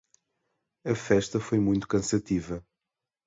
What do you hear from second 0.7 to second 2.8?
A festa foi muito cansativa.